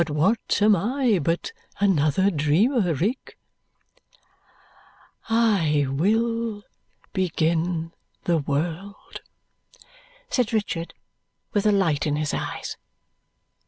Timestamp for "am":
0.63-0.75